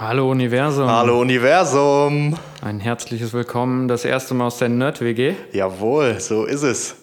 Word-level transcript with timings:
Hallo 0.00 0.30
Universum. 0.30 0.88
Hallo 0.88 1.20
Universum. 1.20 2.34
Ein 2.62 2.80
herzliches 2.80 3.34
Willkommen, 3.34 3.86
das 3.86 4.06
erste 4.06 4.32
Mal 4.32 4.46
aus 4.46 4.56
der 4.56 4.70
Nerd-WG. 4.70 5.34
Jawohl, 5.52 6.18
so 6.20 6.46
ist 6.46 6.62
es. 6.62 6.96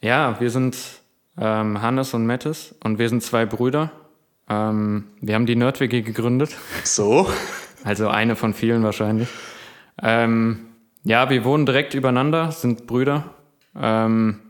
Ja, 0.00 0.34
wir 0.40 0.50
sind 0.50 0.76
ähm, 1.38 1.80
Hannes 1.80 2.12
und 2.12 2.26
Mettes 2.26 2.74
und 2.82 2.98
wir 2.98 3.08
sind 3.08 3.22
zwei 3.22 3.46
Brüder. 3.46 3.92
Ähm, 4.48 5.04
wir 5.20 5.36
haben 5.36 5.46
die 5.46 5.54
Nerd-WG 5.54 6.02
gegründet. 6.02 6.56
So. 6.82 7.28
Also 7.84 8.08
eine 8.08 8.34
von 8.34 8.52
vielen 8.52 8.82
wahrscheinlich. 8.82 9.28
Ähm, 10.02 10.66
ja, 11.04 11.30
wir 11.30 11.44
wohnen 11.44 11.66
direkt 11.66 11.94
übereinander, 11.94 12.50
sind 12.50 12.88
Brüder 12.88 13.26
ähm, 13.80 14.40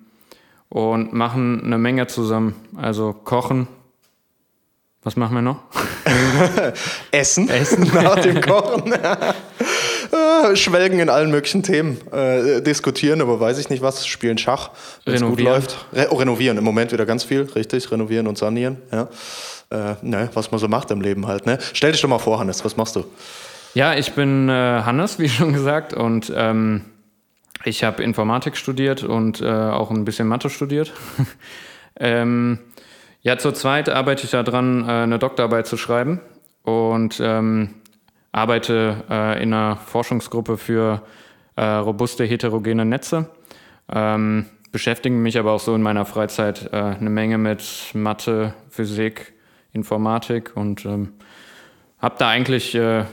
und 0.71 1.13
machen 1.13 1.65
eine 1.65 1.77
Menge 1.77 2.07
zusammen. 2.07 2.55
Also 2.79 3.13
kochen. 3.13 3.69
Was 5.03 5.17
machen 5.17 5.35
wir 5.35 5.43
noch? 5.43 5.59
Essen. 7.11 7.49
Essen. 7.49 7.91
Nach 7.95 8.19
dem 8.19 8.41
Kochen. 8.41 8.93
Äh, 8.93 10.57
Schwelgen 10.57 10.99
in 10.99 11.09
allen 11.09 11.31
möglichen 11.31 11.63
Themen. 11.63 11.99
Äh, 12.13 12.63
diskutieren, 12.63 13.21
aber 13.21 13.41
weiß 13.41 13.59
ich 13.59 13.71
nicht 13.71 13.83
was. 13.83 14.07
Spielen 14.07 14.39
Schach, 14.39 14.71
wenn 15.05 15.15
es 15.15 15.23
gut 15.23 15.41
läuft. 15.41 15.87
Re 15.93 16.09
oh, 16.11 16.17
renovieren. 16.17 16.59
Im 16.59 16.65
Moment 16.65 16.93
wieder 16.93 17.07
ganz 17.07 17.25
viel. 17.25 17.43
Richtig. 17.55 17.91
Renovieren 17.91 18.27
und 18.27 18.39
sanieren. 18.39 18.79
Ja. 18.93 19.09
Äh, 19.71 19.95
ne, 20.03 20.29
was 20.35 20.51
man 20.51 20.59
so 20.59 20.69
macht 20.69 20.91
im 20.91 21.01
Leben 21.01 21.27
halt. 21.27 21.47
Ne? 21.47 21.59
Stell 21.73 21.93
dich 21.93 22.01
doch 22.01 22.09
mal 22.09 22.19
vor, 22.19 22.41
Hannes. 22.41 22.65
Was 22.65 22.77
machst 22.77 22.97
du? 22.97 23.05
Ja, 23.75 23.95
ich 23.95 24.13
bin 24.13 24.49
äh, 24.49 24.53
Hannes, 24.53 25.19
wie 25.19 25.29
schon 25.29 25.53
gesagt, 25.53 25.95
und 25.95 26.33
ähm, 26.35 26.85
ich 27.65 27.85
habe 27.85 28.03
Informatik 28.03 28.57
studiert 28.57 29.05
und 29.05 29.41
äh, 29.41 29.47
auch 29.47 29.91
ein 29.91 30.05
bisschen 30.05 30.27
Mathe 30.27 30.51
studiert. 30.51 30.93
ähm, 32.01 32.59
ja, 33.23 33.39
zurzeit 33.39 33.89
arbeite 33.89 34.25
ich 34.25 34.31
daran, 34.31 34.89
äh, 34.89 34.93
eine 34.93 35.19
Doktorarbeit 35.19 35.67
zu 35.67 35.77
schreiben 35.77 36.21
und 36.63 37.21
ähm, 37.23 37.75
arbeite 38.33 39.05
äh, 39.11 39.43
in 39.43 39.53
einer 39.53 39.77
Forschungsgruppe 39.77 40.57
für 40.57 41.03
äh, 41.57 41.65
robuste 41.65 42.25
heterogene 42.25 42.85
Netze. 42.85 43.31
Ähm, 43.93 44.47
beschäftige 44.73 45.15
mich 45.15 45.39
aber 45.39 45.53
auch 45.53 45.61
so 45.61 45.75
in 45.75 45.83
meiner 45.83 46.05
Freizeit 46.07 46.73
äh, 46.73 46.77
eine 46.77 47.11
Menge 47.11 47.39
mit 47.39 47.91
Mathe, 47.93 48.55
Physik, 48.69 49.33
Informatik 49.73 50.53
und 50.55 50.85
ähm, 50.85 51.13
habe 51.99 52.15
da 52.19 52.29
eigentlich 52.29 52.75
äh, 52.75 53.05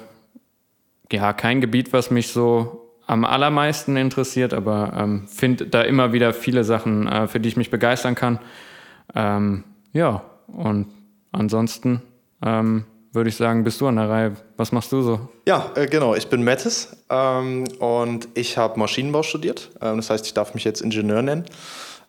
ja, 1.12 1.34
kein 1.34 1.62
Gebiet, 1.62 1.94
was 1.94 2.12
mich 2.12 2.30
so 2.30 2.94
am 3.06 3.26
allermeisten 3.26 3.96
interessiert, 3.96 4.54
aber 4.54 4.94
ähm, 4.98 5.28
finde 5.28 5.68
da 5.68 5.82
immer 5.82 6.14
wieder 6.14 6.34
viele 6.34 6.64
Sachen, 6.64 7.08
äh, 7.08 7.28
für 7.28 7.40
die 7.40 7.50
ich 7.50 7.58
mich 7.58 7.72
begeistern 7.72 8.16
kann. 8.16 8.40
Ja, 9.94 10.24
und 10.48 10.88
ansonsten 11.32 12.02
ähm, 12.44 12.86
würde 13.14 13.30
ich 13.30 13.36
sagen, 13.36 13.64
bist 13.64 13.82
du 13.82 13.88
an 13.88 13.96
der 13.96 14.10
Reihe. 14.10 14.36
Was 14.58 14.72
machst 14.72 14.92
du 14.92 15.02
so? 15.02 15.30
Ja, 15.48 15.72
äh, 15.76 15.88
genau. 15.88 16.16
Ich 16.16 16.28
bin 16.28 16.44
Mattes 16.44 16.96
ähm, 17.10 17.66
und 17.80 18.28
ich 18.36 18.58
habe 18.58 18.80
Maschinenbau 18.80 19.24
studiert. 19.24 19.72
Ähm, 19.82 19.98
das 19.98 20.10
heißt, 20.10 20.26
ich 20.26 20.34
darf 20.34 20.54
mich 20.54 20.64
jetzt 20.64 20.82
Ingenieur 20.82 21.22
nennen. 21.22 21.46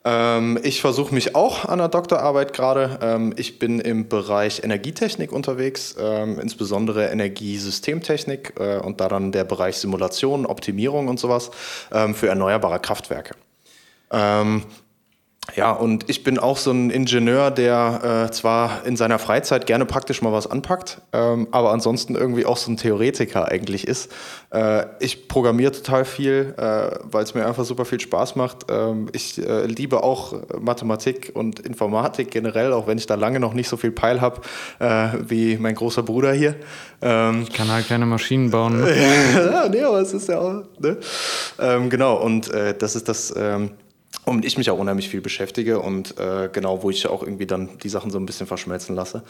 Ähm, 0.04 0.58
ich 0.62 0.80
versuche 0.80 1.14
mich 1.14 1.34
auch 1.34 1.64
an 1.64 1.78
der 1.78 1.88
Doktorarbeit 1.88 2.52
gerade. 2.52 2.98
Ähm, 3.02 3.34
ich 3.36 3.58
bin 3.58 3.80
im 3.80 4.08
Bereich 4.08 4.62
Energietechnik 4.62 5.32
unterwegs, 5.32 5.96
ähm, 5.98 6.38
insbesondere 6.38 7.06
Energiesystemtechnik 7.06 8.54
äh, 8.60 8.78
und 8.78 9.00
da 9.00 9.08
dann 9.08 9.32
der 9.32 9.44
Bereich 9.44 9.76
Simulation, 9.76 10.46
Optimierung 10.46 11.08
und 11.08 11.18
sowas 11.18 11.50
für 11.90 12.28
erneuerbare 12.28 12.80
Kraftwerke. 12.80 13.34
Ähm, 14.10 14.62
ja, 15.58 15.72
und 15.72 16.08
ich 16.08 16.22
bin 16.22 16.38
auch 16.38 16.56
so 16.56 16.70
ein 16.70 16.90
Ingenieur, 16.90 17.50
der 17.50 18.26
äh, 18.28 18.30
zwar 18.30 18.86
in 18.86 18.96
seiner 18.96 19.18
Freizeit 19.18 19.66
gerne 19.66 19.86
praktisch 19.86 20.22
mal 20.22 20.32
was 20.32 20.48
anpackt, 20.48 21.00
ähm, 21.12 21.48
aber 21.50 21.72
ansonsten 21.72 22.14
irgendwie 22.14 22.46
auch 22.46 22.56
so 22.56 22.70
ein 22.70 22.76
Theoretiker 22.76 23.48
eigentlich 23.48 23.84
ist. 23.88 24.12
Äh, 24.50 24.86
ich 25.00 25.26
programmiere 25.26 25.72
total 25.72 26.04
viel, 26.04 26.54
äh, 26.56 27.00
weil 27.02 27.24
es 27.24 27.34
mir 27.34 27.44
einfach 27.44 27.64
super 27.64 27.84
viel 27.84 27.98
Spaß 27.98 28.36
macht. 28.36 28.66
Ähm, 28.70 29.08
ich 29.10 29.44
äh, 29.44 29.66
liebe 29.66 30.04
auch 30.04 30.34
Mathematik 30.60 31.32
und 31.34 31.58
Informatik 31.58 32.30
generell, 32.30 32.72
auch 32.72 32.86
wenn 32.86 32.96
ich 32.96 33.06
da 33.06 33.16
lange 33.16 33.40
noch 33.40 33.52
nicht 33.52 33.68
so 33.68 33.76
viel 33.76 33.90
Peil 33.90 34.20
habe 34.20 34.42
äh, 34.78 35.08
wie 35.26 35.56
mein 35.56 35.74
großer 35.74 36.04
Bruder 36.04 36.32
hier. 36.32 36.54
Ähm, 37.02 37.42
Ich 37.42 37.52
kann 37.52 37.68
halt 37.68 37.88
keine 37.88 38.06
Maschinen 38.06 38.52
bauen. 38.52 38.80
Ne? 38.80 38.94
ja, 39.34 39.68
nee, 39.68 39.82
aber 39.82 40.02
es 40.02 40.12
ist 40.12 40.28
ja 40.28 40.38
auch. 40.38 40.62
Ne? 40.78 40.98
Ähm, 41.58 41.90
genau, 41.90 42.14
und 42.14 42.48
äh, 42.52 42.78
das 42.78 42.94
ist 42.94 43.08
das, 43.08 43.34
ähm, 43.36 43.72
womit 44.28 44.44
ich 44.44 44.58
mich 44.58 44.70
auch 44.70 44.78
unheimlich 44.78 45.08
viel 45.08 45.20
beschäftige 45.20 45.80
und 45.80 46.18
äh, 46.18 46.48
genau, 46.52 46.82
wo 46.82 46.90
ich 46.90 47.06
auch 47.08 47.22
irgendwie 47.22 47.46
dann 47.46 47.70
die 47.82 47.88
Sachen 47.88 48.10
so 48.10 48.18
ein 48.18 48.26
bisschen 48.26 48.46
verschmelzen 48.46 48.94
lasse. 48.94 49.22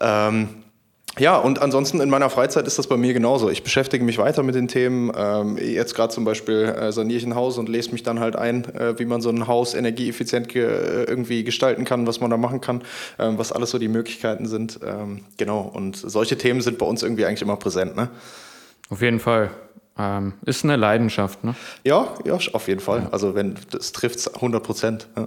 Ähm, 0.00 0.48
ja, 1.18 1.38
und 1.38 1.62
ansonsten 1.62 2.00
in 2.00 2.10
meiner 2.10 2.28
Freizeit 2.28 2.66
ist 2.66 2.78
das 2.78 2.88
bei 2.88 2.98
mir 2.98 3.14
genauso. 3.14 3.48
Ich 3.48 3.62
beschäftige 3.62 4.04
mich 4.04 4.18
weiter 4.18 4.42
mit 4.42 4.54
den 4.54 4.68
Themen. 4.68 5.10
Ähm, 5.16 5.56
jetzt 5.56 5.94
gerade 5.94 6.12
zum 6.12 6.24
Beispiel 6.24 6.64
äh, 6.64 6.92
saniere 6.92 7.16
ich 7.16 7.24
ein 7.24 7.34
Haus 7.34 7.56
und 7.56 7.70
lese 7.70 7.90
mich 7.92 8.02
dann 8.02 8.20
halt 8.20 8.36
ein, 8.36 8.66
äh, 8.74 8.98
wie 8.98 9.06
man 9.06 9.22
so 9.22 9.30
ein 9.30 9.46
Haus 9.46 9.72
energieeffizient 9.72 10.50
ge 10.50 10.64
äh, 10.64 11.04
irgendwie 11.04 11.42
gestalten 11.42 11.86
kann, 11.86 12.06
was 12.06 12.20
man 12.20 12.30
da 12.30 12.36
machen 12.36 12.60
kann, 12.60 12.82
ähm, 13.18 13.38
was 13.38 13.50
alles 13.50 13.70
so 13.70 13.78
die 13.78 13.88
Möglichkeiten 13.88 14.46
sind. 14.46 14.78
Ähm, 14.84 15.22
genau, 15.38 15.60
und 15.60 15.96
solche 15.96 16.36
Themen 16.36 16.60
sind 16.60 16.76
bei 16.76 16.84
uns 16.84 17.02
irgendwie 17.02 17.24
eigentlich 17.24 17.42
immer 17.42 17.56
präsent. 17.56 17.96
Ne? 17.96 18.10
Auf 18.90 19.00
jeden 19.00 19.20
Fall. 19.20 19.50
Ähm, 19.98 20.34
ist 20.44 20.62
eine 20.64 20.76
Leidenschaft, 20.76 21.42
ne? 21.44 21.54
Ja, 21.84 22.08
ja, 22.24 22.34
auf 22.52 22.68
jeden 22.68 22.80
Fall. 22.80 23.08
Also 23.12 23.34
wenn 23.34 23.56
das 23.70 23.92
trifft 23.92 24.34
100 24.34 24.62
Prozent. 24.62 25.08
Ja. 25.16 25.26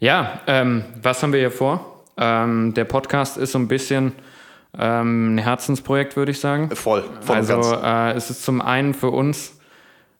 Ja, 0.00 0.40
ähm, 0.48 0.84
was 1.00 1.22
haben 1.22 1.32
wir 1.32 1.38
hier 1.40 1.52
vor? 1.52 2.02
Ähm, 2.16 2.74
der 2.74 2.84
Podcast 2.84 3.36
ist 3.36 3.52
so 3.52 3.58
ein 3.58 3.68
bisschen 3.68 4.12
ähm, 4.76 5.36
ein 5.36 5.38
Herzensprojekt, 5.38 6.16
würde 6.16 6.32
ich 6.32 6.40
sagen. 6.40 6.70
Voll, 6.74 7.02
voll 7.20 7.36
und 7.38 7.50
also 7.50 7.74
äh, 7.76 8.12
es 8.12 8.28
ist 8.28 8.42
zum 8.44 8.60
einen 8.60 8.94
für 8.94 9.10
uns 9.10 9.58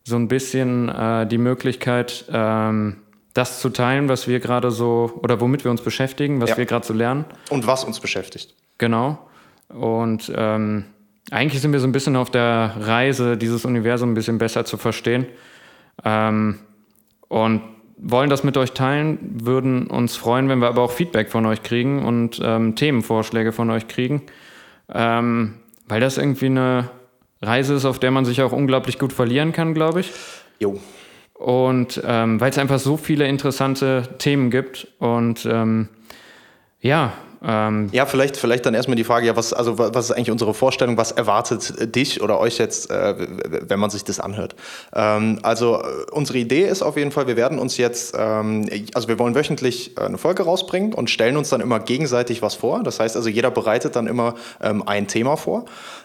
so 0.04 0.16
ein 0.16 0.28
bisschen 0.28 0.88
äh, 0.88 1.26
die 1.26 1.38
Möglichkeit, 1.38 2.24
ähm, 2.32 2.98
das 3.34 3.60
zu 3.60 3.70
teilen, 3.70 4.08
was 4.08 4.28
wir 4.28 4.40
gerade 4.40 4.70
so 4.70 5.18
oder 5.22 5.40
womit 5.40 5.64
wir 5.64 5.70
uns 5.70 5.80
beschäftigen, 5.80 6.40
was 6.40 6.50
Ja. 6.50 6.56
wir 6.58 6.66
gerade 6.66 6.86
so 6.86 6.92
lernen. 6.94 7.24
Und 7.50 7.66
was 7.66 7.82
uns 7.84 7.98
beschäftigt. 7.98 8.54
Genau. 8.78 9.18
Und 9.68 10.30
ähm, 10.34 10.84
eigentlich 11.30 11.62
sind 11.62 11.72
wir 11.72 11.80
so 11.80 11.86
ein 11.86 11.92
bisschen 11.92 12.16
auf 12.16 12.30
der 12.30 12.74
Reise, 12.78 13.36
dieses 13.36 13.64
Universum 13.64 14.10
ein 14.10 14.14
bisschen 14.14 14.38
besser 14.38 14.64
zu 14.64 14.76
verstehen. 14.76 15.26
Ähm, 16.04 16.58
und 17.28 17.62
wollen 17.96 18.28
das 18.28 18.44
mit 18.44 18.56
euch 18.56 18.72
teilen, 18.72 19.18
würden 19.44 19.86
uns 19.86 20.16
freuen, 20.16 20.48
wenn 20.48 20.58
wir 20.58 20.68
aber 20.68 20.82
auch 20.82 20.90
Feedback 20.90 21.30
von 21.30 21.46
euch 21.46 21.62
kriegen 21.62 22.04
und 22.04 22.40
ähm, 22.42 22.74
Themenvorschläge 22.74 23.52
von 23.52 23.70
euch 23.70 23.86
kriegen. 23.88 24.22
Ähm, 24.92 25.54
weil 25.86 26.00
das 26.00 26.18
irgendwie 26.18 26.46
eine 26.46 26.90
Reise 27.40 27.74
ist, 27.74 27.84
auf 27.84 27.98
der 27.98 28.10
man 28.10 28.24
sich 28.24 28.42
auch 28.42 28.52
unglaublich 28.52 28.98
gut 28.98 29.12
verlieren 29.12 29.52
kann, 29.52 29.74
glaube 29.74 30.00
ich. 30.00 30.12
Jo. 30.58 30.80
Und 31.34 32.00
ähm, 32.04 32.40
weil 32.40 32.50
es 32.50 32.58
einfach 32.58 32.78
so 32.78 32.96
viele 32.96 33.26
interessante 33.26 34.08
Themen 34.18 34.50
gibt. 34.50 34.88
Und 34.98 35.46
ähm, 35.46 35.88
ja, 36.80 37.12
ähm, 37.44 37.88
Ja, 37.92 38.06
vielleicht, 38.06 38.36
vielleicht 38.36 38.64
dann 38.66 38.74
erstmal 38.74 38.96
die 38.96 39.04
Frage, 39.04 39.26
ja, 39.26 39.36
was, 39.36 39.52
also, 39.52 39.78
wa- 39.78 39.90
was 39.92 40.06
ist 40.06 40.10
eigentlich 40.12 40.30
unsere 40.30 40.54
Vorstellung? 40.54 40.96
Was 40.96 41.12
erwartet 41.12 41.94
dich 41.94 42.22
oder 42.22 42.38
euch 42.38 42.58
jetzt, 42.58 42.90
äh, 42.90 43.14
wenn 43.68 43.78
man 43.80 43.90
sich 43.90 44.04
das 44.04 44.20
anhört? 44.20 44.54
Ähm, 44.94 45.38
also, 45.42 45.76
äh, 45.82 46.10
unsere 46.10 46.38
Idee 46.38 46.66
ist 46.66 46.82
auf 46.82 46.96
jeden 46.96 47.10
Fall, 47.10 47.26
wir 47.26 47.36
werden 47.36 47.58
uns 47.58 47.76
jetzt, 47.76 48.14
ähm, 48.18 48.68
also, 48.94 49.08
wir 49.08 49.18
wollen 49.18 49.34
wöchentlich 49.34 49.96
äh, 49.96 50.02
eine 50.02 50.18
Folge 50.18 50.42
rausbringen 50.44 50.94
und 50.94 51.10
stellen 51.10 51.36
uns 51.36 51.48
dann 51.48 51.60
immer 51.60 51.80
gegenseitig 51.80 52.42
was 52.42 52.54
vor. 52.54 52.82
Das 52.82 53.00
heißt 53.00 53.16
also, 53.16 53.28
jeder 53.28 53.50
bereitet 53.50 53.96
dann 53.96 54.06
immer 54.06 54.34
ähm, 54.62 54.82
ein 54.86 55.06
Thema 55.08 55.36
vor. 55.36 55.64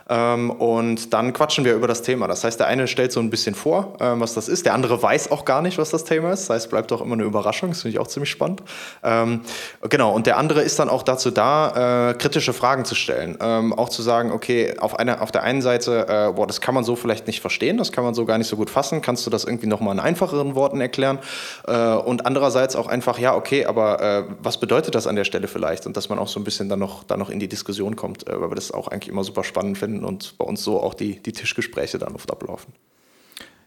Ähm, 0.10 0.52
und 0.52 1.14
dann 1.14 1.34
quatschen 1.34 1.66
wir 1.66 1.76
über 1.76 1.88
das 1.88 2.02
Thema. 2.02 2.28
Das 2.28 2.44
heißt, 2.46 2.60
der 2.62 2.68
eine 2.68 2.88
stellt 2.88 3.12
so 3.12 3.20
ein 3.20 3.30
bisschen 3.30 3.56
vor, 3.56 3.98
ähm, 4.00 4.22
was 4.22 4.34
das 4.34 4.48
ist. 4.48 4.66
Der 4.66 4.74
andere 4.74 5.04
weiß 5.04 5.32
auch 5.32 5.44
gar 5.44 5.62
nicht, 5.62 5.78
was 5.78 5.90
das 5.90 6.06
Thema 6.06 6.32
ist. 6.32 6.50
Das 6.50 6.56
heißt, 6.56 6.70
bleibt 6.70 6.94
auch 6.94 7.02
immer 7.02 7.14
eine 7.14 7.24
Überraschung. 7.24 7.70
Das 7.72 7.82
finde 7.82 7.96
ich 7.96 8.00
auch 8.00 8.08
ziemlich 8.08 8.30
spannend. 8.30 8.62
Genau. 9.04 10.14
Und 10.14 10.26
der 10.28 10.38
andere 10.38 10.62
ist 10.62 10.80
dann 10.80 10.90
auch 10.90 11.04
dazu 11.04 11.27
dazu 11.28 11.32
da, 11.32 12.10
äh, 12.10 12.14
kritische 12.16 12.54
Fragen 12.54 12.86
zu 12.86 12.96
stellen. 12.96 13.38
Ähm, 13.42 13.74
auch 13.74 13.90
zu 13.90 14.02
sagen, 14.02 14.32
okay, 14.32 14.78
auf, 14.80 14.98
einer, 14.98 15.22
auf 15.22 15.32
der 15.32 15.44
einen 15.44 15.62
Seite, 15.62 16.08
äh, 16.08 16.34
boah, 16.34 16.48
das 16.48 16.62
kann 16.62 16.74
man 16.74 16.84
so 16.84 16.96
vielleicht 16.96 17.28
nicht 17.28 17.42
verstehen, 17.42 17.78
das 17.78 17.92
kann 17.92 18.04
man 18.04 18.14
so 18.14 18.26
gar 18.26 18.38
nicht 18.38 18.48
so 18.48 18.56
gut 18.56 18.70
fassen. 18.70 19.02
Kannst 19.02 19.26
du 19.26 19.30
das 19.30 19.44
irgendwie 19.44 19.68
nochmal 19.68 19.94
in 19.94 20.00
einfacheren 20.00 20.56
Worten 20.56 20.82
erklären? 20.82 21.20
Äh, 21.68 21.96
und 21.96 22.26
andererseits 22.26 22.76
auch 22.76 22.88
einfach, 22.88 23.20
ja, 23.20 23.36
okay, 23.36 23.66
aber 23.66 24.02
äh, 24.02 24.24
was 24.42 24.60
bedeutet 24.60 24.96
das 24.96 25.08
an 25.08 25.16
der 25.16 25.26
Stelle 25.26 25.48
vielleicht? 25.48 25.86
Und 25.86 25.98
dass 25.98 26.10
man 26.10 26.20
auch 26.20 26.28
so 26.28 26.40
ein 26.40 26.44
bisschen 26.44 26.70
dann 26.70 26.80
noch, 26.80 27.04
dann 27.04 27.20
noch 27.20 27.30
in 27.30 27.40
die 27.40 27.48
Diskussion 27.48 27.96
kommt, 27.96 28.28
äh, 28.28 28.40
weil 28.40 28.50
wir 28.50 28.56
das 28.56 28.72
auch 28.72 28.88
eigentlich 28.88 29.10
immer 29.10 29.24
super 29.24 29.44
spannend 29.44 29.78
finden 29.78 30.04
und 30.04 30.38
bei 30.38 30.46
uns 30.46 30.64
so 30.64 30.82
auch 30.82 30.94
die, 30.94 31.22
die 31.22 31.32
Tischgespräche 31.32 31.98
dann 31.98 32.16
oft 32.16 32.32
ablaufen. 32.32 32.74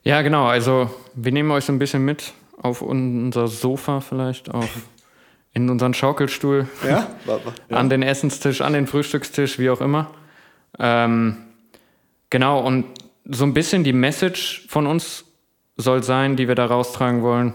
Ja, 0.03 0.23
genau. 0.23 0.47
Also 0.47 0.89
wir 1.15 1.33
nehmen 1.33 1.51
euch 1.51 1.65
so 1.67 1.73
ein 1.73 1.79
bisschen 1.79 2.05
mit 2.05 2.33
auf 2.62 2.83
unser 2.83 3.49
Sofa 3.49 4.01
vielleicht, 4.01 4.51
auf 4.51 4.69
in 5.52 5.69
unseren 5.69 5.94
Schaukelstuhl, 5.94 6.69
Ja? 6.88 7.08
an 7.70 7.91
den 7.91 8.02
Essenstisch, 8.02 8.61
an 8.61 8.73
den 8.73 8.87
Frühstückstisch, 8.87 9.58
wie 9.58 9.70
auch 9.70 9.81
immer. 9.81 10.11
Ähm, 10.79 11.37
genau, 12.31 12.61
und 12.61 12.87
so 13.25 13.44
ein 13.44 13.55
bisschen 13.55 13.85
die 13.85 13.93
Message 13.93 14.67
von 14.69 14.87
uns 14.87 15.25
soll 15.76 16.02
sein, 16.02 16.37
die 16.37 16.49
wir 16.49 16.55
da 16.55 16.67
raustragen 16.67 17.23
wollen. 17.23 17.55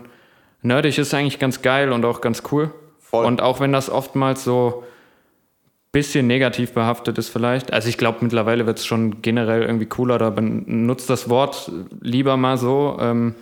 Nerdig 0.62 0.98
ist 0.98 1.14
eigentlich 1.14 1.40
ganz 1.40 1.62
geil 1.62 1.92
und 1.92 2.06
auch 2.06 2.22
ganz 2.22 2.44
cool. 2.52 2.72
Voll. 3.00 3.26
Und 3.26 3.42
auch 3.42 3.60
wenn 3.60 3.72
das 3.72 3.90
oftmals 3.90 4.44
so 4.44 4.84
ein 4.84 5.92
bisschen 5.92 6.28
negativ 6.28 6.74
behaftet 6.74 7.18
ist 7.18 7.30
vielleicht. 7.30 7.72
Also 7.72 7.88
ich 7.88 7.98
glaube, 7.98 8.20
mittlerweile 8.22 8.66
wird 8.66 8.80
es 8.80 8.86
schon 8.86 9.22
generell 9.22 9.62
irgendwie 9.62 9.86
cooler, 9.86 10.18
da 10.18 10.30
benutzt 10.32 11.10
das 11.10 11.30
Wort 11.30 11.72
lieber 12.02 12.36
mal 12.36 12.58
so. 12.58 12.98
Ähm, 13.00 13.36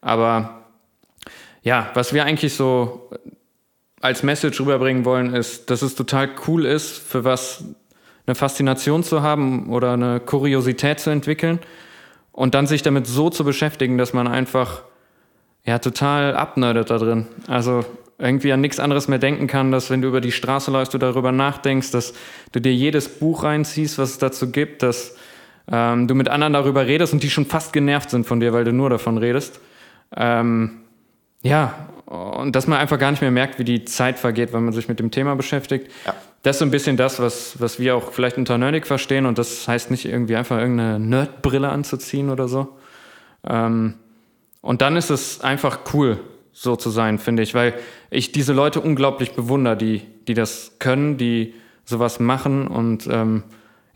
aber 0.00 0.64
ja, 1.62 1.90
was 1.94 2.12
wir 2.12 2.24
eigentlich 2.24 2.54
so 2.54 3.08
als 4.04 4.22
Message 4.22 4.60
rüberbringen 4.60 5.06
wollen, 5.06 5.34
ist, 5.34 5.70
dass 5.70 5.80
es 5.80 5.94
total 5.94 6.28
cool 6.46 6.66
ist, 6.66 6.98
für 6.98 7.24
was 7.24 7.64
eine 8.26 8.34
Faszination 8.34 9.02
zu 9.02 9.22
haben 9.22 9.70
oder 9.70 9.94
eine 9.94 10.20
Kuriosität 10.20 11.00
zu 11.00 11.08
entwickeln 11.08 11.58
und 12.30 12.54
dann 12.54 12.66
sich 12.66 12.82
damit 12.82 13.06
so 13.06 13.30
zu 13.30 13.44
beschäftigen, 13.44 13.96
dass 13.96 14.12
man 14.12 14.28
einfach 14.28 14.82
ja 15.64 15.78
total 15.78 16.36
abnerdet 16.36 16.90
da 16.90 16.98
drin. 16.98 17.28
Also 17.46 17.86
irgendwie 18.18 18.52
an 18.52 18.60
nichts 18.60 18.78
anderes 18.78 19.08
mehr 19.08 19.18
denken 19.18 19.46
kann, 19.46 19.72
dass 19.72 19.88
wenn 19.88 20.02
du 20.02 20.08
über 20.08 20.20
die 20.20 20.32
Straße 20.32 20.70
läufst, 20.70 20.92
du 20.92 20.98
darüber 20.98 21.32
nachdenkst, 21.32 21.90
dass 21.90 22.12
du 22.52 22.60
dir 22.60 22.74
jedes 22.74 23.08
Buch 23.08 23.42
reinziehst, 23.42 23.96
was 23.96 24.10
es 24.10 24.18
dazu 24.18 24.52
gibt, 24.52 24.82
dass 24.82 25.16
ähm, 25.72 26.08
du 26.08 26.14
mit 26.14 26.28
anderen 26.28 26.52
darüber 26.52 26.86
redest 26.86 27.14
und 27.14 27.22
die 27.22 27.30
schon 27.30 27.46
fast 27.46 27.72
genervt 27.72 28.10
sind 28.10 28.26
von 28.26 28.38
dir, 28.38 28.52
weil 28.52 28.64
du 28.64 28.72
nur 28.74 28.90
davon 28.90 29.16
redest. 29.16 29.60
Ähm, 30.14 30.83
ja, 31.44 31.74
und 32.06 32.56
dass 32.56 32.66
man 32.66 32.78
einfach 32.78 32.98
gar 32.98 33.10
nicht 33.10 33.20
mehr 33.20 33.30
merkt, 33.30 33.58
wie 33.58 33.64
die 33.64 33.84
Zeit 33.84 34.18
vergeht, 34.18 34.52
wenn 34.52 34.64
man 34.64 34.72
sich 34.72 34.88
mit 34.88 34.98
dem 34.98 35.10
Thema 35.10 35.36
beschäftigt. 35.36 35.90
Ja. 36.06 36.14
Das 36.42 36.56
ist 36.56 36.60
so 36.60 36.64
ein 36.64 36.70
bisschen 36.70 36.96
das, 36.96 37.20
was, 37.20 37.60
was 37.60 37.78
wir 37.78 37.96
auch 37.96 38.12
vielleicht 38.12 38.36
unter 38.38 38.58
Nerdig 38.58 38.86
verstehen. 38.86 39.26
Und 39.26 39.38
das 39.38 39.68
heißt 39.68 39.90
nicht 39.90 40.04
irgendwie 40.04 40.36
einfach 40.36 40.58
irgendeine 40.58 40.98
Nerdbrille 40.98 41.68
anzuziehen 41.68 42.30
oder 42.30 42.48
so. 42.48 42.76
Ähm, 43.46 43.94
und 44.60 44.80
dann 44.82 44.96
ist 44.96 45.10
es 45.10 45.42
einfach 45.42 45.80
cool, 45.92 46.18
so 46.52 46.76
zu 46.76 46.88
sein, 46.88 47.18
finde 47.18 47.42
ich, 47.42 47.54
weil 47.54 47.74
ich 48.10 48.32
diese 48.32 48.52
Leute 48.52 48.80
unglaublich 48.80 49.32
bewundere, 49.32 49.76
die, 49.76 50.02
die 50.28 50.34
das 50.34 50.76
können, 50.78 51.18
die 51.18 51.54
sowas 51.84 52.20
machen 52.20 52.66
und 52.68 53.06
ähm, 53.10 53.42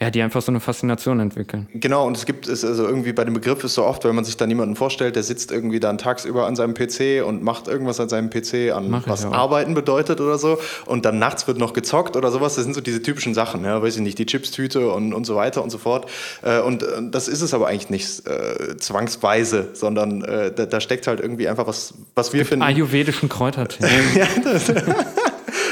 ja, 0.01 0.11
die 0.11 0.23
einfach 0.23 0.43
so 0.43 0.53
eine 0.53 0.61
Faszination 0.61 1.19
entwickeln. 1.21 1.67
Genau, 1.75 2.07
und 2.07 2.17
es 2.17 2.25
gibt 2.25 2.47
es, 2.47 2.65
also 2.65 2.87
irgendwie 2.87 3.13
bei 3.13 3.25
dem 3.25 3.35
Begriff 3.35 3.65
ist 3.65 3.75
so 3.75 3.85
oft, 3.85 4.05
wenn 4.05 4.15
man 4.15 4.25
sich 4.25 4.37
da 4.37 4.47
jemanden 4.47 4.77
vorstellt, 4.77 5.17
der 5.17 5.25
sitzt 5.25 5.51
irgendwie 5.51 5.81
dann 5.81 5.99
tagsüber 5.99 6.47
an 6.47 6.55
seinem 6.55 6.75
PC 6.75 7.25
und 7.27 7.43
macht 7.43 7.67
irgendwas 7.67 7.99
an 7.99 8.09
seinem 8.09 8.31
PC, 8.31 8.73
an 8.73 8.91
Mach 8.91 9.09
was. 9.09 9.25
Arbeiten 9.25 9.75
bedeutet 9.75 10.21
oder 10.21 10.39
so, 10.39 10.59
und 10.87 11.05
dann 11.05 11.19
nachts 11.19 11.47
wird 11.49 11.59
noch 11.59 11.73
gezockt 11.73 12.17
oder 12.17 12.31
sowas. 12.31 12.55
Das 12.55 12.65
sind 12.65 12.75
so 12.75 12.81
diese 12.81 13.03
typischen 13.03 13.35
Sachen, 13.35 13.65
ja, 13.65 13.83
weiß 13.83 13.97
ich 13.97 14.03
nicht, 14.03 14.19
die 14.19 14.27
Chipstüte 14.27 14.91
und, 14.93 15.13
und 15.13 15.25
so 15.25 15.35
weiter 15.35 15.63
und 15.63 15.71
so 15.71 15.79
fort. 15.79 16.09
Äh, 16.43 16.61
Und 16.61 16.83
äh, 16.83 16.87
das 17.11 17.27
ist 17.29 17.43
es 17.43 17.53
aber 17.53 17.67
eigentlich 17.67 17.91
nicht 17.91 18.27
äh, 18.29 18.77
zwangsweise, 18.77 19.71
sondern 19.73 20.23
äh, 20.23 20.53
da, 20.53 20.67
da 20.67 20.81
steckt 20.81 21.07
halt 21.07 21.21
irgendwie 21.21 21.49
einfach 21.49 21.67
was, 21.67 21.95
was 22.15 22.33
wir 22.33 22.47
finden. 22.47 22.63
Ayurvedischen 22.63 23.29
Kräutertee. 23.29 23.85
Ja, 24.15 24.27
das, 24.43 24.73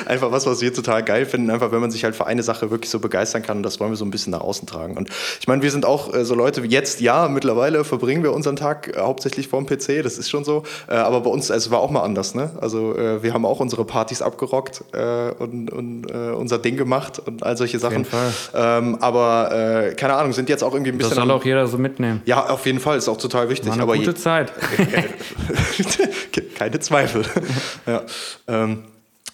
einfach 0.09 0.33
was, 0.33 0.47
was 0.47 0.61
wir 0.61 0.73
total 0.73 1.03
geil 1.03 1.27
finden, 1.27 1.51
einfach 1.51 1.73
wenn 1.73 1.81
man 1.81 1.91
sich 1.91 2.05
halt 2.05 2.17
für 2.17 2.27
eine 2.27 2.43
Sache 2.43 2.71
wirklich 2.71 2.91
so 2.91 2.99
begeistern 3.01 3.43
kann 3.43 3.59
und 3.59 3.63
das 3.63 3.81
wollen 3.81 3.91
wir 3.91 3.97
so 3.97 4.05
ein 4.05 4.11
bisschen 4.11 4.33
nach 4.33 4.41
außen 4.41 4.67
tragen. 4.67 4.97
Und 4.97 5.09
ich 5.41 5.49
meine, 5.49 5.63
wir 5.63 5.71
sind 5.71 5.85
auch 5.87 6.13
äh, 6.15 6.25
so 6.25 6.35
Leute 6.35 6.63
wie 6.63 6.69
jetzt, 6.69 7.01
ja, 7.01 7.29
mittlerweile 7.29 7.85
verbringen 7.85 8.23
wir 8.23 8.33
unseren 8.33 8.57
Tag 8.57 8.97
äh, 8.97 9.01
hauptsächlich 9.01 9.49
vorm 9.49 9.67
PC, 9.67 10.03
das 10.03 10.19
ist 10.19 10.31
schon 10.31 10.45
so, 10.45 10.63
äh, 10.89 10.95
aber 10.95 11.21
bei 11.23 11.31
uns, 11.31 11.51
es 11.51 11.71
war 11.71 11.81
auch 11.81 11.91
mal 11.91 12.03
anders, 12.03 12.35
ne? 12.35 12.51
Also 12.61 12.97
äh, 12.97 13.23
wir 13.23 13.35
haben 13.35 13.45
auch 13.45 13.61
unsere 13.61 13.85
Partys 13.85 14.23
abgerockt 14.23 14.85
äh, 14.93 15.31
und, 15.39 15.71
und 15.73 16.11
äh, 16.11 16.31
unser 16.33 16.59
Ding 16.59 16.77
gemacht 16.77 17.21
und 17.25 17.43
all 17.43 17.57
solche 17.57 17.79
Sachen. 17.79 18.05
Fall. 18.05 18.33
Ähm, 18.55 18.97
aber 19.01 19.93
keine 19.97 20.15
Ahnung, 20.15 20.33
sind 20.33 20.49
jetzt 20.49 20.63
auch 20.63 20.73
irgendwie 20.73 20.93
ein 20.93 20.99
Das 20.99 21.09
bisschen... 21.11 21.23
soll 21.25 21.31
am- 21.31 21.41
auch 21.41 21.45
jeder 21.45 21.67
so 21.67 21.79
mitnehmen. 21.79 22.23
ja, 22.25 22.47
auf 22.49 22.67
jeden 22.67 22.81
Fall, 22.81 22.99
ist 22.99 23.09
auch 23.09 23.17
total 23.17 23.49
wichtig. 23.49 23.67
War 23.69 23.75
eine 23.75 23.83
aber 23.83 23.97
gute 23.97 24.15
Zeit. 24.15 24.53
Keine 26.57 26.79
Zweifel. 26.81 27.25
ja. 27.87 28.03
ähm, 28.49 28.85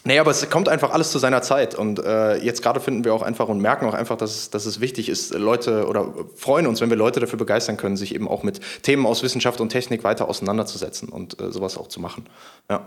nee, 0.04 0.18
aber 0.18 0.30
es 0.30 0.48
kommt 0.50 0.68
einfach 0.68 0.90
alles 0.90 1.10
zu 1.12 1.18
seiner 1.18 1.42
Zeit. 1.42 1.74
Und 1.74 1.98
äh, 1.98 2.36
jetzt 2.38 2.62
gerade 2.62 2.80
finden 2.80 3.04
wir 3.04 3.14
auch 3.14 3.22
einfach 3.22 3.48
und 3.48 3.58
merken 3.60 3.86
auch 3.86 3.94
einfach, 3.94 4.16
dass, 4.16 4.30
es- 4.36 4.50
dass 4.50 4.66
es 4.66 4.80
wichtig 4.80 5.08
ist, 5.08 5.32
Leute 5.34 5.86
oder 5.86 6.12
freuen 6.36 6.66
uns, 6.66 6.80
wenn 6.80 6.90
wir 6.90 6.96
Leute 6.96 7.20
dafür 7.20 7.38
begeistern 7.38 7.76
können, 7.76 7.96
sich 7.96 8.14
eben 8.14 8.28
auch 8.28 8.42
mit 8.42 8.60
Themen 8.82 9.06
aus 9.06 9.22
Wissenschaft 9.22 9.60
und 9.60 9.68
Technik 9.70 10.04
weiter 10.04 10.28
auseinanderzusetzen 10.28 11.08
und 11.08 11.40
äh, 11.40 11.50
sowas 11.50 11.76
auch 11.78 11.88
zu 11.88 12.00
machen. 12.00 12.26
Ja. 12.70 12.86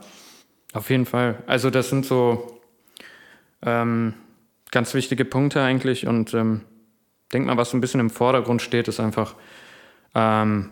Auf 0.74 0.90
jeden 0.90 1.06
Fall. 1.06 1.42
Also 1.48 1.70
das 1.70 1.90
sind 1.90 2.06
so 2.06 2.60
ähm, 3.62 4.14
ganz 4.72 4.94
wichtige 4.94 5.26
Punkte 5.26 5.62
eigentlich 5.62 6.06
und 6.08 6.34
ähm, 6.34 6.62
denk 7.34 7.46
mal, 7.46 7.58
was 7.58 7.70
so 7.72 7.78
ein 7.78 7.82
bisschen 7.82 8.00
im 8.02 8.10
Vordergrund 8.10 8.62
steht, 8.62 8.88
ist 8.88 9.00
einfach, 9.00 9.36
ähm, 10.14 10.72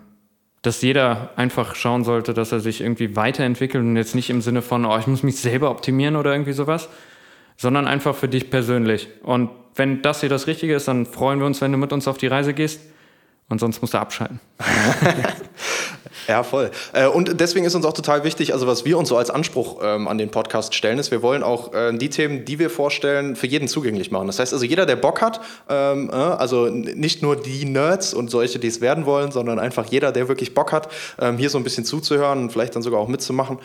dass 0.64 0.82
jeder 0.82 1.32
einfach 1.36 1.76
schauen 1.76 2.04
sollte, 2.04 2.34
dass 2.34 2.52
er 2.52 2.62
sich 2.62 2.82
irgendwie 2.82 3.16
weiterentwickelt 3.16 3.84
und 3.84 3.98
jetzt 3.98 4.16
nicht 4.16 4.30
im 4.30 4.42
Sinne 4.42 4.62
von, 4.62 4.86
oh, 4.86 4.98
ich 4.98 5.08
muss 5.08 5.22
mich 5.22 5.38
selber 5.38 5.70
optimieren 5.70 6.16
oder 6.16 6.32
irgendwie 6.32 6.54
sowas, 6.54 6.90
sondern 7.58 7.86
einfach 7.86 8.16
für 8.16 8.30
dich 8.30 8.50
persönlich. 8.50 9.10
Und 9.24 9.50
wenn 9.76 10.02
das 10.02 10.22
hier 10.22 10.30
das 10.30 10.48
Richtige 10.48 10.74
ist, 10.74 10.88
dann 10.88 11.06
freuen 11.06 11.40
wir 11.40 11.46
uns, 11.46 11.60
wenn 11.60 11.72
du 11.72 11.78
mit 11.78 11.92
uns 11.92 12.08
auf 12.08 12.18
die 12.18 12.28
Reise 12.28 12.54
gehst 12.54 12.80
und 13.50 13.60
sonst 13.60 13.82
musst 13.82 13.94
du 13.94 13.98
abschalten. 13.98 14.40
Ja, 16.28 16.44
voll. 16.44 16.72
Äh, 16.94 17.08
Und 17.08 17.40
deswegen 17.40 17.66
ist 17.66 17.76
uns 17.76 17.86
auch 17.86 17.94
total 17.94 18.24
wichtig, 18.24 18.54
also 18.54 18.68
was 18.68 18.86
wir 18.86 18.98
uns 18.98 19.10
so 19.10 19.18
als 19.18 19.30
Anspruch 19.30 19.80
ähm, 19.84 20.08
an 20.08 20.18
den 20.18 20.30
Podcast 20.30 20.74
stellen, 20.76 21.00
ist, 21.00 21.12
wir 21.12 21.22
wollen 21.22 21.44
auch 21.44 21.74
äh, 21.74 21.96
die 21.98 22.10
Themen, 22.10 22.46
die 22.46 22.60
wir 22.60 22.70
vorstellen, 22.70 23.36
für 23.36 23.48
jeden 23.48 23.68
zugänglich 23.68 24.12
machen. 24.12 24.28
Das 24.28 24.40
heißt 24.40 24.54
also, 24.54 24.66
jeder, 24.66 24.86
der 24.86 24.96
Bock 24.96 25.22
hat, 25.22 25.42
ähm, 25.70 26.10
äh, 26.12 26.16
also 26.16 26.68
nicht 26.68 27.22
nur 27.22 27.36
die 27.36 27.66
Nerds 27.66 28.14
und 28.14 28.30
solche, 28.30 28.60
die 28.60 28.68
es 28.68 28.82
werden 28.82 29.06
wollen, 29.06 29.32
sondern 29.32 29.60
einfach 29.60 29.86
jeder, 29.86 30.12
der 30.12 30.28
wirklich 30.28 30.54
Bock 30.54 30.72
hat, 30.72 30.90
ähm, 31.20 31.38
hier 31.38 31.50
so 31.50 31.58
ein 31.58 31.64
bisschen 31.64 31.86
zuzuhören 31.86 32.44
und 32.44 32.52
vielleicht 32.52 32.76
dann 32.76 32.84
sogar 32.84 33.00
auch 33.00 33.08
mitzumachen. 33.08 33.60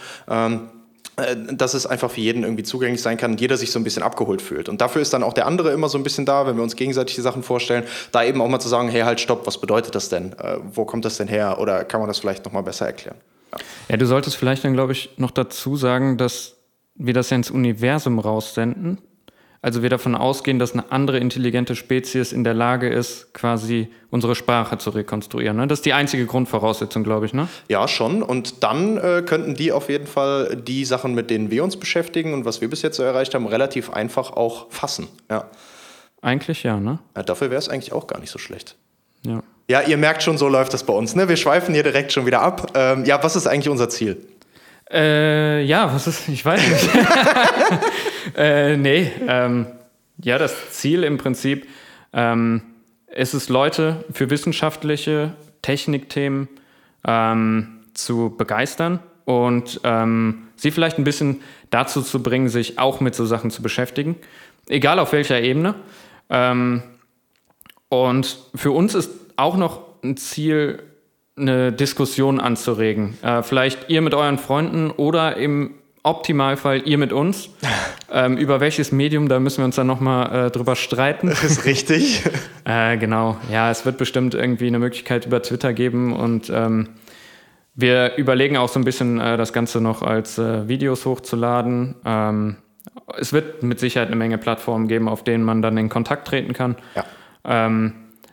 Dass 1.52 1.74
es 1.74 1.86
einfach 1.86 2.10
für 2.10 2.20
jeden 2.20 2.44
irgendwie 2.44 2.62
zugänglich 2.62 3.02
sein 3.02 3.16
kann 3.16 3.32
und 3.32 3.40
jeder 3.40 3.56
sich 3.56 3.72
so 3.72 3.78
ein 3.78 3.84
bisschen 3.84 4.02
abgeholt 4.02 4.40
fühlt. 4.40 4.68
Und 4.68 4.80
dafür 4.80 5.02
ist 5.02 5.12
dann 5.12 5.22
auch 5.22 5.32
der 5.32 5.46
andere 5.46 5.72
immer 5.72 5.88
so 5.88 5.98
ein 5.98 6.04
bisschen 6.04 6.24
da, 6.24 6.46
wenn 6.46 6.56
wir 6.56 6.62
uns 6.62 6.76
gegenseitig 6.76 7.16
die 7.16 7.22
Sachen 7.22 7.42
vorstellen, 7.42 7.84
da 8.12 8.22
eben 8.22 8.40
auch 8.40 8.48
mal 8.48 8.60
zu 8.60 8.68
sagen, 8.68 8.88
hey, 8.88 9.02
halt, 9.02 9.20
stopp, 9.20 9.46
was 9.46 9.60
bedeutet 9.60 9.94
das 9.94 10.08
denn? 10.08 10.32
Äh, 10.34 10.58
wo 10.72 10.84
kommt 10.84 11.04
das 11.04 11.16
denn 11.16 11.28
her? 11.28 11.58
Oder 11.60 11.84
kann 11.84 12.00
man 12.00 12.08
das 12.08 12.20
vielleicht 12.20 12.44
nochmal 12.44 12.62
besser 12.62 12.86
erklären? 12.86 13.16
Ja, 13.88 13.96
du 13.96 14.06
solltest 14.06 14.36
vielleicht 14.36 14.64
dann, 14.64 14.74
glaube 14.74 14.92
ich, 14.92 15.10
noch 15.16 15.30
dazu 15.30 15.76
sagen, 15.76 16.18
dass 16.18 16.56
wir 16.94 17.14
das 17.14 17.30
ja 17.30 17.36
ins 17.36 17.50
Universum 17.50 18.18
raussenden. 18.18 18.98
Also 19.60 19.82
wir 19.82 19.90
davon 19.90 20.14
ausgehen, 20.14 20.58
dass 20.58 20.72
eine 20.72 20.92
andere 20.92 21.18
intelligente 21.18 21.74
Spezies 21.74 22.32
in 22.32 22.44
der 22.44 22.54
Lage 22.54 22.88
ist, 22.88 23.34
quasi 23.34 23.88
unsere 24.10 24.36
Sprache 24.36 24.78
zu 24.78 24.90
rekonstruieren. 24.90 25.56
Ne? 25.56 25.66
Das 25.66 25.80
ist 25.80 25.86
die 25.86 25.92
einzige 25.92 26.26
Grundvoraussetzung, 26.26 27.02
glaube 27.02 27.26
ich. 27.26 27.34
Ne? 27.34 27.48
Ja, 27.68 27.88
schon. 27.88 28.22
Und 28.22 28.62
dann 28.62 28.98
äh, 28.98 29.22
könnten 29.26 29.54
die 29.54 29.72
auf 29.72 29.88
jeden 29.88 30.06
Fall 30.06 30.56
die 30.56 30.84
Sachen, 30.84 31.14
mit 31.14 31.28
denen 31.30 31.50
wir 31.50 31.64
uns 31.64 31.76
beschäftigen 31.76 32.34
und 32.34 32.44
was 32.44 32.60
wir 32.60 32.70
bis 32.70 32.82
jetzt 32.82 32.96
so 32.96 33.02
erreicht 33.02 33.34
haben, 33.34 33.46
relativ 33.46 33.90
einfach 33.90 34.30
auch 34.30 34.70
fassen. 34.70 35.08
Ja. 35.28 35.50
Eigentlich 36.22 36.62
ja, 36.62 36.78
ne? 36.78 37.00
Ja, 37.16 37.22
dafür 37.24 37.50
wäre 37.50 37.58
es 37.58 37.68
eigentlich 37.68 37.92
auch 37.92 38.06
gar 38.06 38.20
nicht 38.20 38.30
so 38.30 38.38
schlecht. 38.38 38.76
Ja. 39.26 39.42
Ja, 39.70 39.82
ihr 39.82 39.98
merkt 39.98 40.22
schon, 40.22 40.38
so 40.38 40.48
läuft 40.48 40.72
das 40.72 40.84
bei 40.84 40.94
uns. 40.94 41.14
Ne? 41.14 41.28
Wir 41.28 41.36
schweifen 41.36 41.74
hier 41.74 41.82
direkt 41.82 42.12
schon 42.12 42.24
wieder 42.24 42.40
ab. 42.40 42.72
Ähm, 42.74 43.04
ja, 43.04 43.22
was 43.22 43.36
ist 43.36 43.46
eigentlich 43.46 43.68
unser 43.68 43.90
Ziel? 43.90 44.16
Äh, 44.90 45.64
ja, 45.64 45.92
was 45.92 46.06
ist, 46.06 46.28
ich 46.28 46.44
weiß 46.44 46.66
nicht. 46.66 46.88
äh, 48.36 48.76
nee, 48.76 49.10
ähm, 49.26 49.66
ja, 50.18 50.38
das 50.38 50.70
Ziel 50.70 51.04
im 51.04 51.18
Prinzip 51.18 51.68
ähm, 52.12 52.62
ist 53.14 53.34
es, 53.34 53.48
Leute 53.48 54.04
für 54.12 54.30
wissenschaftliche 54.30 55.34
Technikthemen 55.62 56.48
ähm, 57.06 57.80
zu 57.94 58.34
begeistern 58.36 59.00
und 59.24 59.80
ähm, 59.84 60.48
sie 60.56 60.70
vielleicht 60.70 60.98
ein 60.98 61.04
bisschen 61.04 61.42
dazu 61.70 62.00
zu 62.02 62.22
bringen, 62.22 62.48
sich 62.48 62.78
auch 62.78 63.00
mit 63.00 63.14
so 63.14 63.26
Sachen 63.26 63.50
zu 63.50 63.62
beschäftigen, 63.62 64.16
egal 64.68 64.98
auf 64.98 65.12
welcher 65.12 65.40
Ebene. 65.40 65.74
Ähm, 66.30 66.82
und 67.90 68.38
für 68.54 68.70
uns 68.70 68.94
ist 68.94 69.10
auch 69.36 69.56
noch 69.56 69.82
ein 70.02 70.16
Ziel, 70.16 70.82
eine 71.38 71.72
Diskussion 71.72 72.40
anzuregen. 72.40 73.16
Äh, 73.22 73.42
vielleicht 73.42 73.88
ihr 73.88 74.02
mit 74.02 74.14
euren 74.14 74.38
Freunden 74.38 74.90
oder 74.90 75.36
im 75.36 75.74
Optimalfall 76.02 76.82
ihr 76.86 76.98
mit 76.98 77.12
uns. 77.12 77.50
Ähm, 78.10 78.38
über 78.38 78.58
welches 78.58 78.90
Medium, 78.90 79.28
da 79.28 79.38
müssen 79.38 79.58
wir 79.58 79.66
uns 79.66 79.76
dann 79.76 79.86
nochmal 79.86 80.46
äh, 80.46 80.50
drüber 80.50 80.76
streiten. 80.76 81.28
Das 81.28 81.44
ist 81.44 81.66
richtig. 81.66 82.24
Äh, 82.64 82.96
genau, 82.96 83.36
ja, 83.50 83.70
es 83.70 83.86
wird 83.86 83.96
bestimmt 83.96 84.34
irgendwie 84.34 84.66
eine 84.66 84.78
Möglichkeit 84.78 85.24
über 85.24 85.42
Twitter 85.42 85.72
geben 85.72 86.14
und 86.14 86.50
ähm, 86.50 86.88
wir 87.74 88.16
überlegen 88.16 88.56
auch 88.56 88.68
so 88.68 88.78
ein 88.78 88.84
bisschen, 88.84 89.20
äh, 89.20 89.36
das 89.36 89.54
Ganze 89.54 89.80
noch 89.80 90.02
als 90.02 90.36
äh, 90.36 90.68
Videos 90.68 91.06
hochzuladen. 91.06 91.94
Ähm, 92.04 92.56
es 93.16 93.32
wird 93.32 93.62
mit 93.62 93.78
Sicherheit 93.78 94.08
eine 94.08 94.16
Menge 94.16 94.36
Plattformen 94.36 94.88
geben, 94.88 95.08
auf 95.08 95.24
denen 95.24 95.44
man 95.44 95.62
dann 95.62 95.78
in 95.78 95.88
Kontakt 95.88 96.26
treten 96.28 96.52
kann. 96.52 96.76
Ja. 96.94 97.04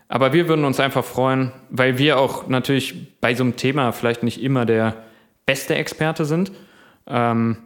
Aber 0.08 0.34
wir 0.34 0.48
würden 0.48 0.66
uns 0.66 0.80
einfach 0.80 1.04
freuen, 1.04 1.52
weil 1.70 1.98
wir 1.98 2.20
auch 2.20 2.48
natürlich 2.48 3.20
bei 3.20 3.34
so 3.34 3.44
einem 3.44 3.56
Thema 3.56 3.92
vielleicht 3.92 4.24
nicht 4.24 4.42
immer 4.42 4.66
der 4.66 4.96
beste 5.46 5.76
Experte 5.76 6.26
sind. 6.26 6.52
Ähm, 7.08 7.58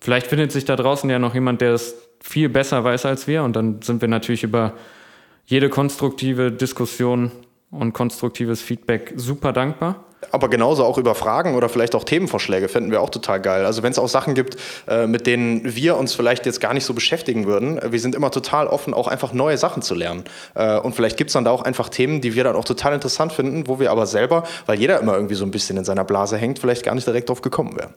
vielleicht 0.00 0.28
findet 0.28 0.52
sich 0.52 0.64
da 0.64 0.76
draußen 0.76 1.10
ja 1.10 1.18
noch 1.18 1.34
jemand, 1.34 1.60
der 1.60 1.74
es 1.74 2.08
viel 2.20 2.48
besser 2.48 2.84
weiß 2.84 3.06
als 3.06 3.26
wir 3.26 3.42
und 3.42 3.54
dann 3.56 3.82
sind 3.82 4.00
wir 4.00 4.08
natürlich 4.08 4.44
über 4.44 4.74
jede 5.46 5.68
konstruktive 5.68 6.52
Diskussion 6.52 7.30
und 7.70 7.92
konstruktives 7.92 8.62
Feedback 8.62 9.12
super 9.16 9.52
dankbar. 9.52 10.04
Aber 10.30 10.48
genauso 10.50 10.84
auch 10.84 10.98
über 10.98 11.14
Fragen 11.14 11.54
oder 11.54 11.68
vielleicht 11.68 11.94
auch 11.94 12.04
Themenvorschläge 12.04 12.68
fänden 12.68 12.90
wir 12.90 13.00
auch 13.00 13.10
total 13.10 13.40
geil. 13.40 13.64
Also 13.64 13.82
wenn 13.82 13.92
es 13.92 13.98
auch 13.98 14.08
Sachen 14.08 14.34
gibt, 14.34 14.56
äh, 14.88 15.06
mit 15.06 15.26
denen 15.26 15.74
wir 15.76 15.96
uns 15.96 16.14
vielleicht 16.14 16.44
jetzt 16.44 16.60
gar 16.60 16.74
nicht 16.74 16.84
so 16.84 16.92
beschäftigen 16.92 17.46
würden, 17.46 17.78
äh, 17.78 17.92
wir 17.92 18.00
sind 18.00 18.14
immer 18.14 18.30
total 18.30 18.66
offen, 18.66 18.94
auch 18.94 19.06
einfach 19.06 19.32
neue 19.32 19.56
Sachen 19.58 19.82
zu 19.82 19.94
lernen. 19.94 20.24
Äh, 20.54 20.78
und 20.78 20.94
vielleicht 20.94 21.16
gibt 21.16 21.30
es 21.30 21.34
dann 21.34 21.44
da 21.44 21.50
auch 21.50 21.62
einfach 21.62 21.88
Themen, 21.88 22.20
die 22.20 22.34
wir 22.34 22.44
dann 22.44 22.56
auch 22.56 22.64
total 22.64 22.94
interessant 22.94 23.32
finden, 23.32 23.68
wo 23.68 23.78
wir 23.78 23.90
aber 23.90 24.06
selber, 24.06 24.42
weil 24.66 24.78
jeder 24.78 25.00
immer 25.00 25.14
irgendwie 25.14 25.36
so 25.36 25.44
ein 25.44 25.50
bisschen 25.50 25.76
in 25.76 25.84
seiner 25.84 26.04
Blase 26.04 26.36
hängt, 26.36 26.58
vielleicht 26.58 26.84
gar 26.84 26.94
nicht 26.94 27.06
direkt 27.06 27.28
drauf 27.28 27.40
gekommen 27.40 27.76
wären. 27.76 27.94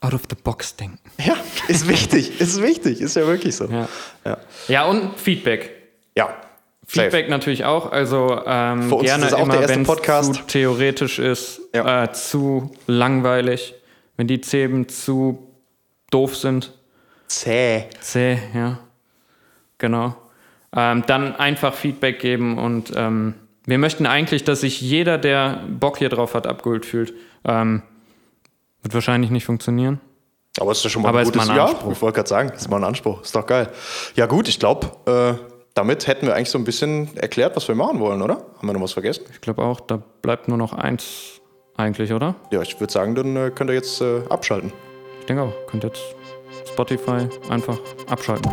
Out 0.00 0.14
of 0.14 0.22
the 0.28 0.36
box 0.42 0.76
denken. 0.76 0.98
Ja, 1.24 1.36
ist 1.68 1.86
wichtig, 1.86 2.40
ist 2.40 2.60
wichtig, 2.60 3.00
ist 3.00 3.14
ja 3.14 3.26
wirklich 3.26 3.54
so. 3.54 3.66
Ja, 3.66 3.88
Ja, 4.24 4.38
ja 4.68 4.84
und 4.86 5.18
Feedback. 5.18 5.70
ja. 6.16 6.34
Feedback 7.00 7.28
natürlich 7.28 7.64
auch. 7.64 7.90
Also 7.90 8.40
ähm, 8.46 8.88
Für 8.88 8.94
uns 8.96 9.04
gerne 9.04 9.24
ist 9.24 9.32
das 9.32 9.38
auch 9.38 9.44
immer, 9.44 9.52
der 9.52 9.62
erste 9.62 9.74
wenn 9.76 9.82
es 9.82 9.88
Podcast. 9.88 10.34
zu 10.34 10.42
theoretisch 10.42 11.18
ist, 11.18 11.60
Ja. 11.74 12.04
äh, 12.04 12.12
zu 12.12 12.70
langweilig, 12.86 13.74
wenn 14.16 14.26
die 14.26 14.40
Themen 14.40 14.88
zu 14.88 15.48
doof 16.10 16.36
sind, 16.36 16.72
Zäh. 17.28 17.84
zäh, 18.00 18.38
ja, 18.54 18.78
genau. 19.78 20.14
Ähm, 20.74 21.04
dann 21.06 21.34
einfach 21.36 21.74
Feedback 21.74 22.18
geben 22.20 22.58
und 22.58 22.92
ähm, 22.94 23.34
wir 23.64 23.78
möchten 23.78 24.06
eigentlich, 24.06 24.44
dass 24.44 24.60
sich 24.62 24.80
jeder, 24.80 25.16
der 25.18 25.60
Bock 25.68 25.98
hier 25.98 26.08
drauf 26.08 26.34
hat, 26.34 26.46
abgeholt 26.46 26.84
fühlt. 26.84 27.14
Ähm, 27.44 27.82
wird 28.82 28.92
wahrscheinlich 28.94 29.30
nicht 29.30 29.44
funktionieren. 29.44 30.00
Aber 30.58 30.72
es 30.72 30.78
ist 30.78 30.84
ja 30.84 30.90
schon 30.90 31.02
mal 31.02 31.10
Aber 31.10 31.20
ein 31.20 31.22
ist 31.26 31.32
gutes 31.32 31.46
mal 31.46 31.52
ein 31.52 31.56
Ja, 31.56 31.66
Anspruch. 31.66 31.92
ich 31.92 32.02
wollte 32.02 32.16
gerade 32.16 32.28
sagen, 32.28 32.50
ist 32.50 32.68
mal 32.68 32.76
ein 32.78 32.84
Anspruch. 32.84 33.22
Ist 33.22 33.34
doch 33.34 33.46
geil. 33.46 33.68
Ja 34.16 34.26
gut, 34.26 34.48
ich 34.48 34.58
glaube, 34.58 34.90
äh, 35.06 35.51
damit 35.74 36.06
hätten 36.06 36.26
wir 36.26 36.34
eigentlich 36.34 36.50
so 36.50 36.58
ein 36.58 36.64
bisschen 36.64 37.16
erklärt, 37.16 37.56
was 37.56 37.68
wir 37.68 37.74
machen 37.74 38.00
wollen, 38.00 38.22
oder? 38.22 38.34
Haben 38.58 38.68
wir 38.68 38.72
noch 38.72 38.82
was 38.82 38.92
vergessen? 38.92 39.24
Ich 39.32 39.40
glaube 39.40 39.62
auch, 39.62 39.80
da 39.80 40.02
bleibt 40.20 40.48
nur 40.48 40.58
noch 40.58 40.72
eins 40.72 41.40
eigentlich, 41.76 42.12
oder? 42.12 42.34
Ja, 42.50 42.60
ich 42.62 42.78
würde 42.78 42.92
sagen, 42.92 43.14
dann 43.14 43.36
äh, 43.36 43.50
könnt 43.50 43.70
ihr 43.70 43.74
jetzt 43.74 44.00
äh, 44.00 44.20
abschalten. 44.28 44.72
Ich 45.20 45.26
denke 45.26 45.42
auch, 45.42 45.52
könnt 45.68 45.84
jetzt 45.84 46.02
Spotify 46.68 47.28
einfach 47.48 47.78
abschalten. 48.08 48.50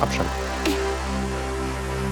Abschalten. 0.00 0.30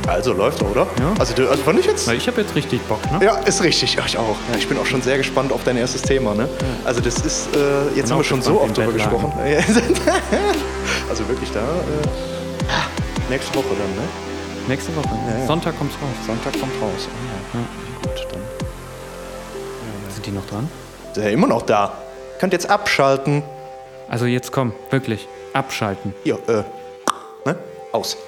Also 0.09 0.33
läuft 0.33 0.61
er, 0.63 0.71
oder? 0.71 0.87
Ja. 0.99 1.15
Also, 1.19 1.35
du, 1.35 1.49
also 1.49 1.63
fand 1.63 1.79
ich 1.79 1.87
jetzt. 1.87 2.09
Weil 2.09 2.17
ich 2.17 2.27
habe 2.27 2.41
jetzt 2.41 2.55
richtig 2.57 2.81
Bock, 2.83 2.99
ne? 3.13 3.25
Ja, 3.25 3.37
ist 3.39 3.63
richtig. 3.63 3.95
Ja, 3.95 4.03
ich 4.05 4.19
auch. 4.19 4.37
Ja, 4.51 4.59
ich 4.59 4.69
bin 4.69 4.77
auch 4.79 4.87
schon 4.87 5.01
sehr 5.01 5.17
gespannt 5.17 5.53
auf 5.53 5.63
dein 5.65 5.77
erstes 5.77 6.03
Thema. 6.03 6.35
Ne? 6.35 6.49
Also 6.85 7.01
das 7.01 7.21
ist, 7.21 7.55
äh, 7.55 7.97
jetzt 7.97 8.11
haben 8.11 8.19
wir 8.19 8.25
schon 8.25 8.43
so 8.43 8.61
oft 8.61 8.77
drüber 8.77 8.93
gesprochen. 8.93 9.33
also 11.09 11.29
wirklich 11.29 11.51
da. 11.53 11.63
Nächste 13.33 13.55
Woche 13.55 13.69
dann, 13.79 13.95
ne? 13.97 14.03
Nächste 14.69 14.95
Woche. 14.95 15.09
ja. 15.09 15.47
Sonntag 15.47 15.79
kommt's 15.79 15.95
raus. 15.95 16.27
Sonntag 16.27 16.53
kommt 16.53 16.73
raus. 16.83 17.09
Ah, 17.09 17.57
ja. 17.57 18.11
Gut, 18.11 18.27
dann. 18.31 18.43
Sind 20.11 20.27
die 20.27 20.33
noch 20.33 20.47
dran? 20.47 20.69
Ist 21.11 21.17
ja 21.17 21.31
immer 21.31 21.47
noch 21.47 21.63
da. 21.63 21.95
Könnt 22.39 22.53
jetzt 22.53 22.69
abschalten. 22.69 23.43
Also 24.11 24.27
jetzt 24.27 24.53
komm, 24.53 24.75
wirklich. 24.91 25.27
Abschalten. 25.55 26.13
Hier, 26.25 26.35
äh, 26.47 26.63
ne? 27.47 27.57
Aus. 27.93 28.19